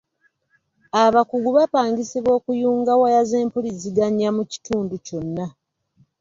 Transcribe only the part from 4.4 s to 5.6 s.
kitundu kyonna.